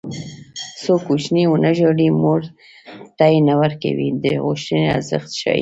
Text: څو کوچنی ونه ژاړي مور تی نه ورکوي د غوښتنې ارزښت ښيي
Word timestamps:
څو 0.81 0.93
کوچنی 1.05 1.43
ونه 1.47 1.71
ژاړي 1.77 2.07
مور 2.21 2.41
تی 3.17 3.33
نه 3.47 3.53
ورکوي 3.61 4.07
د 4.23 4.25
غوښتنې 4.43 4.85
ارزښت 4.95 5.29
ښيي 5.39 5.49